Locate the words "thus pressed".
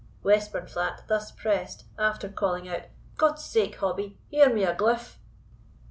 1.07-1.85